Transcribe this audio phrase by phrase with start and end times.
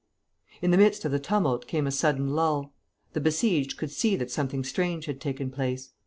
[0.63, 2.73] In the midst of the tumult came a sudden lull;
[3.13, 5.91] the besieged could see that something strange had taken place.